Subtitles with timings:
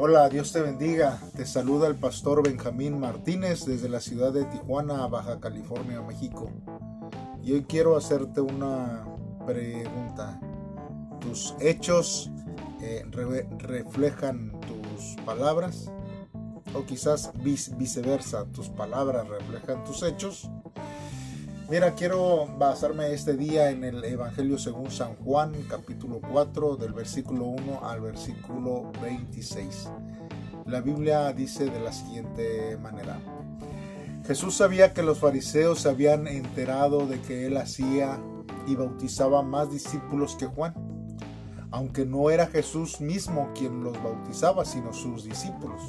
[0.00, 1.18] Hola, Dios te bendiga.
[1.34, 6.52] Te saluda el pastor Benjamín Martínez desde la ciudad de Tijuana, Baja California, México.
[7.42, 9.04] Y hoy quiero hacerte una
[9.44, 10.38] pregunta.
[11.20, 12.30] ¿Tus hechos
[12.80, 13.04] eh,
[13.58, 15.90] reflejan tus palabras?
[16.76, 20.48] O quizás viceversa, tus palabras reflejan tus hechos.
[21.70, 27.44] Mira, quiero basarme este día en el Evangelio según San Juan, capítulo 4, del versículo
[27.44, 29.90] 1 al versículo 26.
[30.64, 33.20] La Biblia dice de la siguiente manera.
[34.26, 38.18] Jesús sabía que los fariseos se habían enterado de que él hacía
[38.66, 40.72] y bautizaba más discípulos que Juan,
[41.70, 45.82] aunque no era Jesús mismo quien los bautizaba, sino sus discípulos.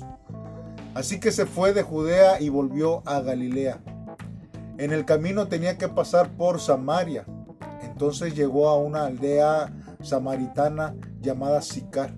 [0.93, 3.79] Así que se fue de Judea y volvió a Galilea
[4.79, 7.25] en el camino tenía que pasar por Samaria.
[7.81, 12.13] Entonces llegó a una aldea samaritana llamada Sicar,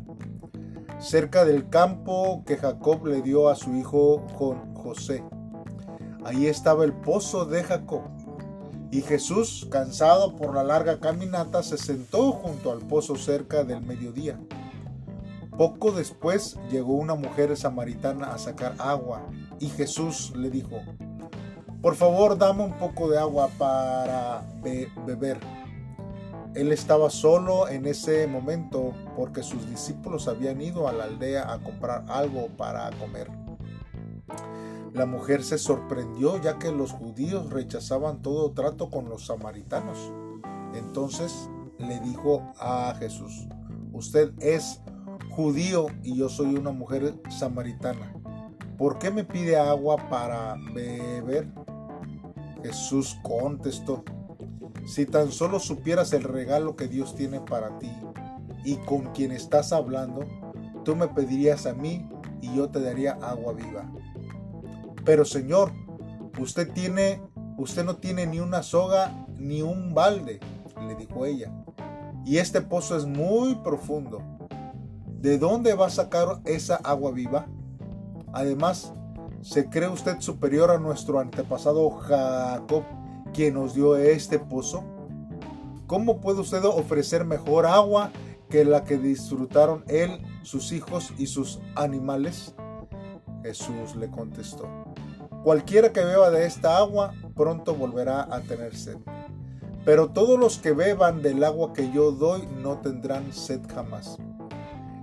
[0.99, 4.27] cerca del campo que Jacob le dio a su hijo
[4.76, 5.23] José.
[6.23, 8.04] Ahí estaba el pozo de Jacob.
[8.91, 14.39] Y Jesús, cansado por la larga caminata, se sentó junto al pozo cerca del mediodía.
[15.57, 19.23] Poco después llegó una mujer samaritana a sacar agua
[19.59, 20.77] y Jesús le dijo,
[21.82, 25.40] por favor, dame un poco de agua para beber.
[26.54, 31.60] Él estaba solo en ese momento porque sus discípulos habían ido a la aldea a
[31.60, 33.32] comprar algo para comer.
[34.93, 40.12] La mujer se sorprendió ya que los judíos rechazaban todo trato con los samaritanos.
[40.76, 43.48] Entonces le dijo a Jesús,
[43.93, 44.82] usted es
[45.32, 48.13] judío y yo soy una mujer samaritana.
[48.77, 51.48] ¿Por qué me pide agua para beber?
[52.63, 54.04] Jesús contestó,
[54.85, 57.91] si tan solo supieras el regalo que Dios tiene para ti
[58.63, 60.21] y con quien estás hablando,
[60.84, 62.07] tú me pedirías a mí
[62.41, 63.91] y yo te daría agua viva.
[65.05, 65.72] Pero Señor,
[66.39, 67.22] usted tiene,
[67.57, 70.39] usted no tiene ni una soga ni un balde,
[70.88, 71.51] le dijo ella.
[72.25, 74.22] Y este pozo es muy profundo.
[75.19, 77.47] ¿De dónde va a sacar esa agua viva?
[78.33, 78.93] Además,
[79.41, 82.84] ¿Se cree usted superior a nuestro antepasado Jacob,
[83.34, 84.84] quien nos dio este pozo?
[85.88, 88.12] ¿Cómo puede usted ofrecer mejor agua
[88.50, 92.53] que la que disfrutaron él, sus hijos y sus animales?
[93.41, 94.69] Jesús le contestó,
[95.44, 98.97] cualquiera que beba de esta agua pronto volverá a tener sed.
[99.84, 104.19] Pero todos los que beban del agua que yo doy no tendrán sed jamás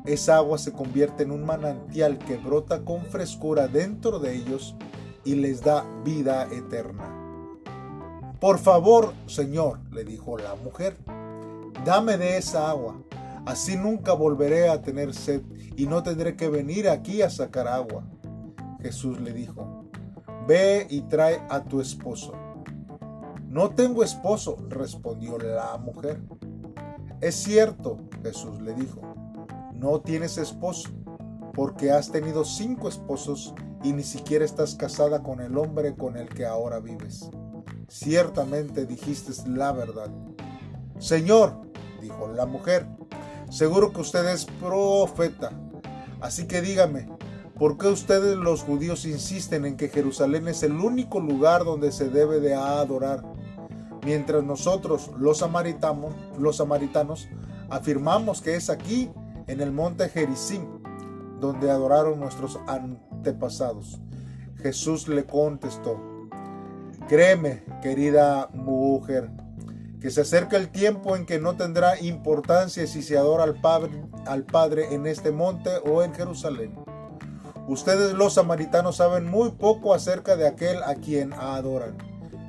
[0.08, 4.74] esa agua se convierte en un manantial que brota con frescura dentro de ellos
[5.24, 7.14] y les da vida eterna.
[8.40, 10.96] Por favor, Señor, le dijo la mujer,
[11.84, 13.02] dame de esa agua,
[13.44, 15.42] así nunca volveré a tener sed
[15.76, 18.04] y no tendré que venir aquí a sacar agua.
[18.80, 19.84] Jesús le dijo,
[20.46, 22.32] ve y trae a tu esposo.
[23.46, 26.22] No tengo esposo, respondió la mujer.
[27.20, 29.17] Es cierto, Jesús le dijo
[29.78, 30.90] no tienes esposo,
[31.54, 36.28] porque has tenido cinco esposos y ni siquiera estás casada con el hombre con el
[36.28, 37.30] que ahora vives.
[37.88, 40.10] Ciertamente dijiste la verdad.
[40.98, 41.60] Señor,
[42.00, 42.86] dijo la mujer,
[43.50, 45.50] seguro que usted es profeta.
[46.20, 47.08] Así que dígame,
[47.56, 52.08] ¿por qué ustedes los judíos insisten en que Jerusalén es el único lugar donde se
[52.08, 53.22] debe de adorar?
[54.04, 55.40] Mientras nosotros, los
[56.38, 57.28] los samaritanos
[57.68, 59.10] afirmamos que es aquí
[59.48, 60.66] en el monte Gerizim,
[61.40, 63.98] donde adoraron nuestros antepasados.
[64.62, 66.00] Jesús le contestó,
[67.08, 69.30] créeme, querida mujer,
[70.00, 74.04] que se acerca el tiempo en que no tendrá importancia si se adora al Padre,
[74.26, 76.74] al Padre en este monte o en Jerusalén.
[77.66, 81.96] Ustedes los samaritanos saben muy poco acerca de aquel a quien adoran,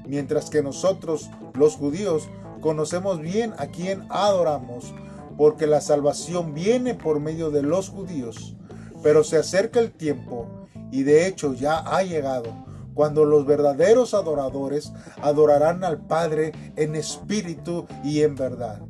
[0.05, 2.29] mientras que nosotros, los judíos,
[2.61, 4.93] conocemos bien a quien adoramos
[5.39, 8.57] porque la salvación viene por medio de los judíos.
[9.01, 12.53] Pero se acerca el tiempo, y de hecho ya ha llegado,
[12.93, 14.91] cuando los verdaderos adoradores
[15.21, 18.81] adorarán al Padre en espíritu y en verdad.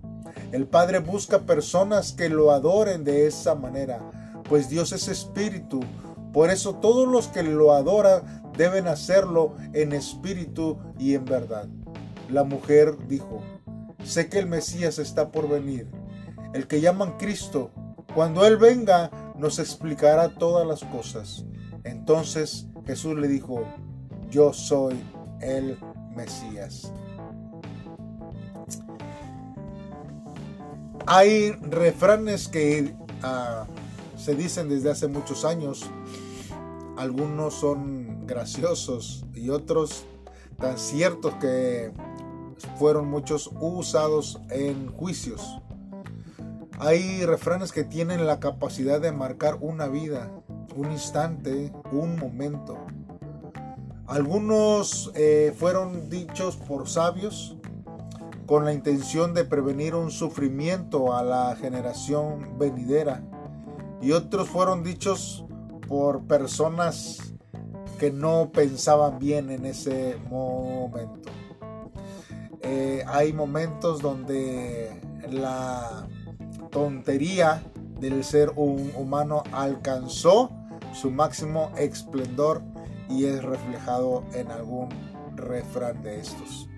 [0.51, 3.99] El Padre busca personas que lo adoren de esa manera,
[4.49, 5.81] pues Dios es espíritu.
[6.33, 11.67] Por eso todos los que lo adoran deben hacerlo en espíritu y en verdad.
[12.27, 13.39] La mujer dijo,
[14.03, 15.98] sé que el Mesías está por venir
[16.53, 17.71] el que llaman Cristo.
[18.13, 21.45] Cuando Él venga, nos explicará todas las cosas.
[21.83, 23.63] Entonces Jesús le dijo,
[24.29, 24.99] yo soy
[25.41, 25.77] el
[26.15, 26.91] Mesías.
[31.05, 32.93] Hay refranes que
[33.23, 33.65] ah,
[34.17, 35.89] se dicen desde hace muchos años.
[36.97, 40.05] Algunos son graciosos y otros
[40.57, 41.91] tan ciertos que
[42.77, 45.58] fueron muchos usados en juicios.
[46.81, 50.31] Hay refranes que tienen la capacidad de marcar una vida,
[50.77, 52.77] un instante, un momento.
[54.07, 57.57] Algunos eh, fueron dichos por sabios
[58.45, 63.23] con la intención de prevenir un sufrimiento a la generación venidera
[64.01, 65.45] y otros fueron dichos
[65.85, 67.33] por personas
[67.99, 71.29] que no pensaban bien en ese momento.
[72.61, 74.97] Eh, hay momentos donde
[75.29, 76.07] la
[76.69, 77.63] tontería
[77.99, 80.51] del ser humano alcanzó
[80.93, 82.61] su máximo esplendor
[83.09, 84.89] y es reflejado en algún
[85.35, 86.69] refrán de estos.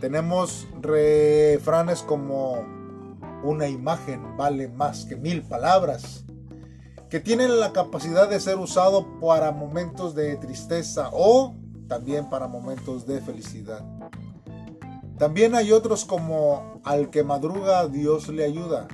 [0.00, 2.64] Tenemos refranes como
[3.42, 6.24] una imagen vale más que mil palabras,
[7.08, 11.54] que tienen la capacidad de ser usado para momentos de tristeza o
[11.88, 13.84] también para momentos de felicidad.
[15.18, 18.88] También hay otros como al que madruga Dios le ayuda,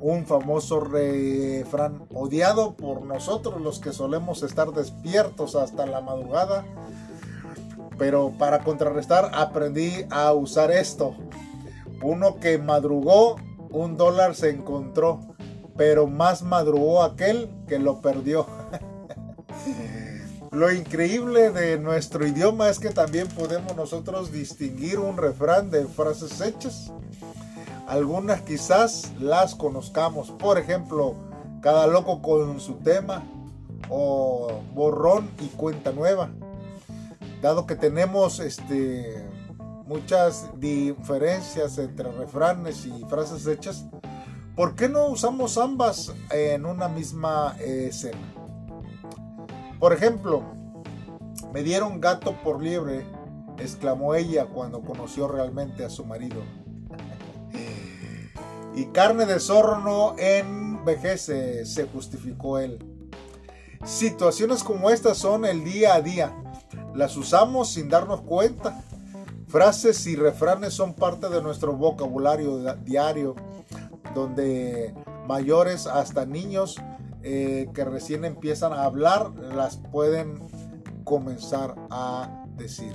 [0.00, 6.64] un famoso refrán odiado por nosotros los que solemos estar despiertos hasta la madrugada
[8.00, 11.14] pero para contrarrestar aprendí a usar esto.
[12.02, 13.36] Uno que madrugó,
[13.70, 15.20] un dólar se encontró,
[15.76, 18.46] pero más madrugó aquel que lo perdió.
[20.52, 26.40] Lo increíble de nuestro idioma es que también podemos nosotros distinguir un refrán de frases
[26.40, 26.92] hechas.
[27.86, 30.30] Algunas quizás las conozcamos.
[30.32, 31.14] Por ejemplo,
[31.60, 33.22] cada loco con su tema
[33.88, 36.30] o borrón y cuenta nueva
[37.40, 39.24] dado que tenemos este,
[39.86, 43.86] muchas diferencias entre refranes y frases hechas,
[44.54, 48.39] ¿por qué no usamos ambas en una misma escena?
[49.80, 50.42] Por ejemplo,
[51.52, 53.04] me dieron gato por liebre,
[53.58, 56.42] exclamó ella cuando conoció realmente a su marido.
[58.74, 62.78] y carne de zorro no envejece, se justificó él.
[63.82, 66.36] Situaciones como estas son el día a día
[66.94, 68.82] las usamos sin darnos cuenta.
[69.48, 73.34] Frases y refranes son parte de nuestro vocabulario diario,
[74.14, 74.94] donde
[75.26, 76.76] mayores hasta niños
[77.22, 80.38] eh, que recién empiezan a hablar las pueden
[81.04, 82.92] comenzar a decir.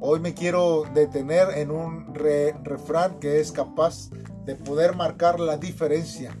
[0.00, 4.10] Hoy me quiero detener en un refrán que es capaz
[4.44, 6.36] de poder marcar la diferencia.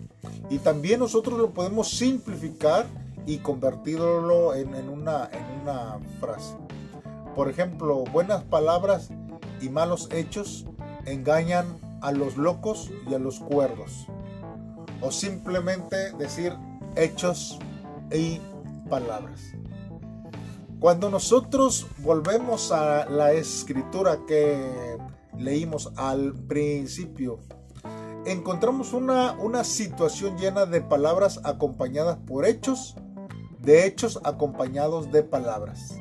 [0.48, 2.86] Y también nosotros lo podemos simplificar
[3.26, 6.54] y convertirlo en, una, en una frase.
[7.34, 9.10] Por ejemplo, buenas palabras
[9.60, 10.64] y malos hechos
[11.04, 11.66] engañan
[12.00, 14.06] a los locos y a los cuerdos.
[15.00, 16.52] O simplemente decir
[16.96, 17.58] hechos
[18.12, 18.40] y
[18.88, 19.52] palabras.
[20.80, 24.98] Cuando nosotros volvemos a la escritura que
[25.36, 27.40] leímos al principio,
[28.26, 32.96] encontramos una, una situación llena de palabras acompañadas por hechos
[33.68, 35.96] de hechos acompañados de palabras.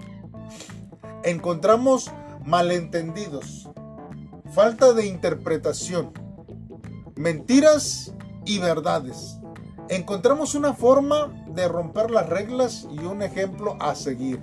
[1.24, 2.12] Encontramos
[2.46, 3.70] malentendidos,
[4.54, 6.14] falta de interpretación,
[7.16, 8.14] mentiras
[8.48, 9.40] y verdades.
[9.90, 14.42] Encontramos una forma de romper las reglas y un ejemplo a seguir.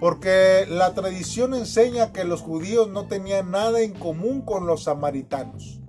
[0.00, 5.80] Porque la tradición enseña que los judíos no tenían nada en común con los samaritanos.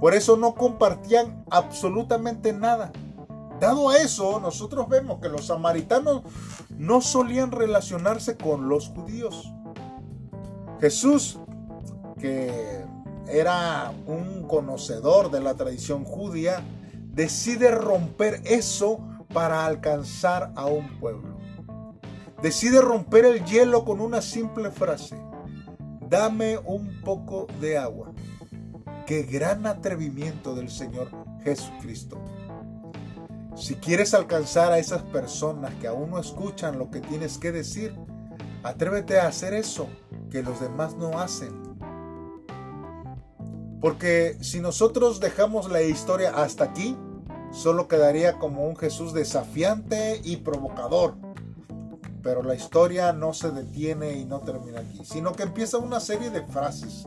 [0.00, 2.92] Por eso no compartían absolutamente nada.
[3.58, 6.22] Dado eso, nosotros vemos que los samaritanos
[6.76, 9.52] no solían relacionarse con los judíos.
[10.80, 11.40] Jesús,
[12.20, 12.84] que
[13.30, 16.62] era un conocedor de la tradición judía,
[17.12, 19.00] decide romper eso
[19.32, 21.36] para alcanzar a un pueblo.
[22.42, 25.16] Decide romper el hielo con una simple frase.
[26.08, 28.12] Dame un poco de agua.
[29.06, 31.10] Qué gran atrevimiento del Señor
[31.42, 32.22] Jesucristo.
[33.56, 37.92] Si quieres alcanzar a esas personas que aún no escuchan lo que tienes que decir,
[38.62, 39.88] atrévete a hacer eso
[40.30, 41.67] que los demás no hacen.
[43.80, 46.96] Porque si nosotros dejamos la historia hasta aquí,
[47.52, 51.14] solo quedaría como un Jesús desafiante y provocador.
[52.22, 56.30] Pero la historia no se detiene y no termina aquí, sino que empieza una serie
[56.30, 57.06] de frases.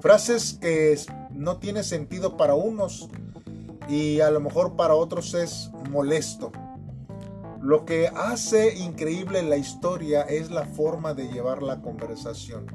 [0.00, 0.98] Frases que
[1.30, 3.10] no tienen sentido para unos,
[3.90, 6.52] y a lo mejor para otros es molesto.
[7.60, 12.66] Lo que hace increíble la historia es la forma de llevar la conversación.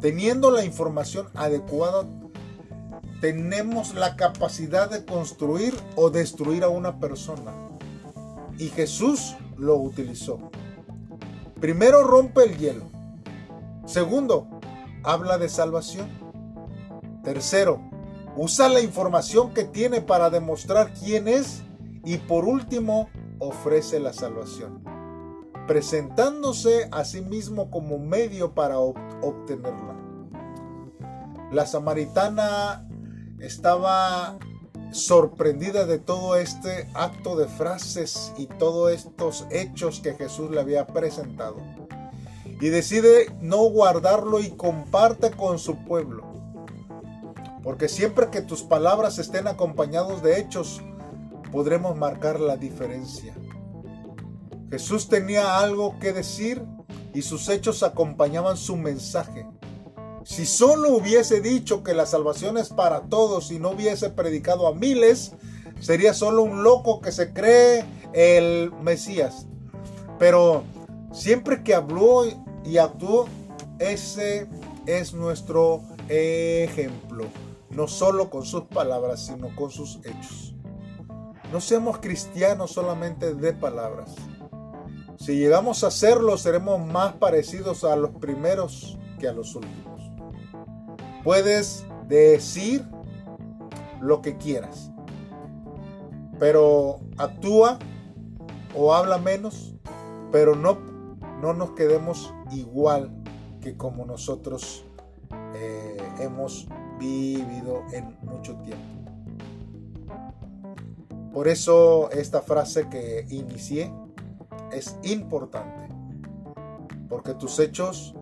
[0.00, 2.06] Teniendo la información adecuada,
[3.20, 7.52] tenemos la capacidad de construir o destruir a una persona.
[8.58, 10.50] Y Jesús lo utilizó.
[11.60, 12.84] Primero rompe el hielo.
[13.86, 14.46] Segundo,
[15.02, 16.08] habla de salvación.
[17.24, 17.80] Tercero,
[18.36, 21.62] usa la información que tiene para demostrar quién es.
[22.04, 23.08] Y por último,
[23.40, 24.82] ofrece la salvación,
[25.68, 29.94] presentándose a sí mismo como medio para obtenerla.
[31.52, 32.88] La samaritana
[33.38, 34.38] estaba
[34.90, 40.86] sorprendida de todo este acto de frases y todos estos hechos que Jesús le había
[40.86, 41.58] presentado.
[42.60, 46.24] Y decide no guardarlo y comparte con su pueblo.
[47.62, 50.80] Porque siempre que tus palabras estén acompañados de hechos,
[51.52, 53.34] podremos marcar la diferencia.
[54.70, 56.62] Jesús tenía algo que decir
[57.14, 59.46] y sus hechos acompañaban su mensaje.
[60.24, 64.74] Si solo hubiese dicho que la salvación es para todos y no hubiese predicado a
[64.74, 65.32] miles,
[65.80, 69.46] sería solo un loco que se cree el Mesías.
[70.18, 70.64] Pero
[71.12, 72.24] siempre que habló
[72.64, 73.26] y actuó,
[73.78, 74.48] ese
[74.86, 77.24] es nuestro ejemplo.
[77.70, 80.54] No solo con sus palabras, sino con sus hechos.
[81.52, 84.14] No seamos cristianos solamente de palabras.
[85.18, 90.12] Si llegamos a serlo, seremos más parecidos a los primeros que a los últimos.
[91.24, 92.86] Puedes decir
[94.00, 94.92] lo que quieras,
[96.38, 97.80] pero actúa
[98.76, 99.74] o habla menos,
[100.30, 100.78] pero no,
[101.42, 103.10] no nos quedemos igual
[103.60, 104.84] que como nosotros
[105.56, 106.68] eh, hemos
[107.00, 108.84] vivido en mucho tiempo.
[111.32, 113.92] Por eso esta frase que inicié
[114.72, 115.88] es importante,
[117.08, 118.14] porque tus hechos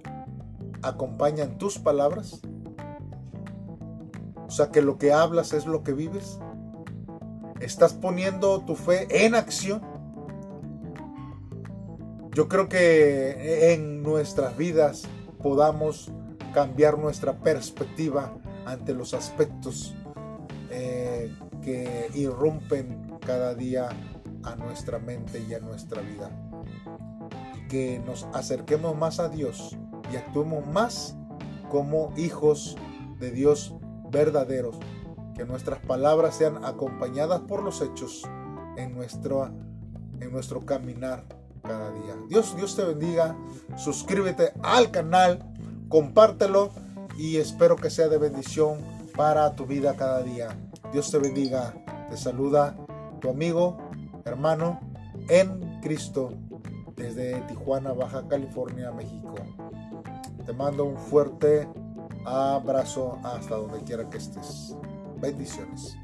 [0.82, 2.40] acompañan tus palabras
[4.46, 6.38] o sea que lo que hablas es lo que vives.
[7.60, 9.82] Estás poniendo tu fe en acción.
[12.32, 15.04] Yo creo que en nuestras vidas
[15.42, 16.12] podamos
[16.52, 18.32] cambiar nuestra perspectiva
[18.66, 19.94] ante los aspectos
[20.70, 23.88] eh, que irrumpen cada día
[24.46, 26.30] a nuestra mente y a nuestra vida.
[27.56, 29.76] Y que nos acerquemos más a Dios
[30.12, 31.16] y actuemos más
[31.70, 32.76] como hijos
[33.18, 33.74] de Dios
[34.10, 34.76] verdaderos,
[35.34, 38.22] que nuestras palabras sean acompañadas por los hechos
[38.76, 41.24] en nuestro, en nuestro caminar
[41.62, 42.16] cada día.
[42.28, 43.36] Dios, Dios te bendiga,
[43.76, 45.40] suscríbete al canal,
[45.88, 46.70] compártelo
[47.18, 48.78] y espero que sea de bendición
[49.16, 50.56] para tu vida cada día.
[50.92, 51.74] Dios te bendiga,
[52.08, 52.76] te saluda
[53.20, 53.78] tu amigo,
[54.26, 54.80] hermano
[55.28, 56.32] en Cristo
[56.96, 59.34] desde Tijuana, Baja California, México.
[60.44, 61.68] Te mando un fuerte
[62.24, 64.76] Abrazo hasta donde quiera que estés.
[65.20, 65.96] Bendiciones.